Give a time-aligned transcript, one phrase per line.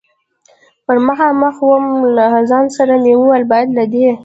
[0.85, 4.09] پر مخامخ ووم، له ځان سره مې وویل: باید له دې.